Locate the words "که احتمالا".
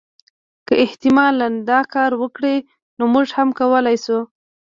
0.67-1.49